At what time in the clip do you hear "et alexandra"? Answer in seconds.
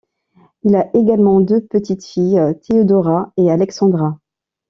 3.37-4.17